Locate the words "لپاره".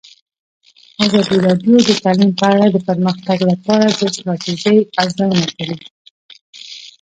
3.51-3.85